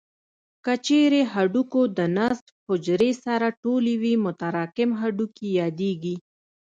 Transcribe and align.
که 0.63 0.73
چیرې 0.85 1.21
هډوکو 1.33 1.81
د 1.97 1.99
نسج 2.17 2.45
حجرې 2.67 3.11
سره 3.25 3.47
ټولې 3.63 3.93
وي 4.01 4.13
متراکم 4.25 4.89
هډوکي 5.01 5.47
یادېږي. 5.61 6.15